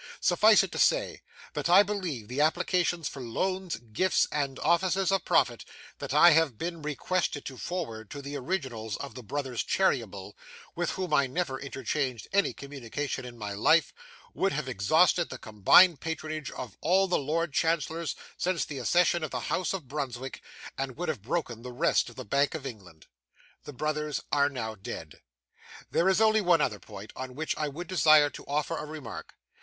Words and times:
Suffice 0.19 0.63
it 0.63 0.71
to 0.71 0.79
say, 0.79 1.21
that 1.53 1.69
I 1.69 1.83
believe 1.83 2.27
the 2.27 2.41
applications 2.41 3.07
for 3.07 3.21
loans, 3.21 3.75
gifts, 3.75 4.25
and 4.31 4.57
offices 4.61 5.11
of 5.11 5.25
profit 5.25 5.63
that 5.99 6.11
I 6.11 6.31
have 6.31 6.57
been 6.57 6.81
requested 6.81 7.45
to 7.45 7.55
forward 7.57 8.09
to 8.09 8.19
the 8.23 8.35
originals 8.35 8.97
of 8.97 9.13
the 9.13 9.21
BROTHERS 9.21 9.61
CHEERYBLE 9.63 10.35
(with 10.73 10.89
whom 10.89 11.13
I 11.13 11.27
never 11.27 11.59
interchanged 11.59 12.27
any 12.33 12.51
communication 12.51 13.25
in 13.25 13.37
my 13.37 13.53
life) 13.53 13.93
would 14.33 14.53
have 14.53 14.67
exhausted 14.67 15.29
the 15.29 15.37
combined 15.37 15.99
patronage 15.99 16.49
of 16.49 16.75
all 16.81 17.07
the 17.07 17.19
Lord 17.19 17.53
Chancellors 17.53 18.15
since 18.37 18.65
the 18.65 18.79
accession 18.79 19.23
of 19.23 19.29
the 19.29 19.51
House 19.53 19.71
of 19.71 19.87
Brunswick, 19.87 20.41
and 20.79 20.97
would 20.97 21.09
have 21.09 21.21
broken 21.21 21.61
the 21.61 21.71
Rest 21.71 22.09
of 22.09 22.15
the 22.15 22.25
Bank 22.25 22.55
of 22.55 22.65
England. 22.65 23.05
The 23.65 23.73
Brothers 23.73 24.19
are 24.31 24.49
now 24.49 24.73
dead. 24.73 25.21
There 25.91 26.09
is 26.09 26.19
only 26.19 26.41
one 26.41 26.59
other 26.59 26.79
point, 26.79 27.13
on 27.15 27.35
which 27.35 27.55
I 27.55 27.67
would 27.67 27.85
desire 27.85 28.31
to 28.31 28.45
offer 28.47 28.75
a 28.75 28.85
remark. 28.87 29.35